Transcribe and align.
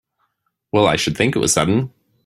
Well 0.71 0.87
I 0.87 0.95
should 0.95 1.15
think 1.15 1.35
it 1.35 1.39
was 1.39 1.53
sudden! 1.53 1.93